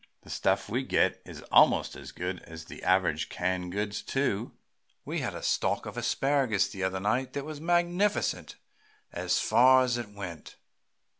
[0.23, 4.53] The stuff we get is almost as good as the average canned goods, too.
[5.05, 8.55] We had a stalk of asparagus the other night that was magnificent
[9.11, 10.55] as far as it went.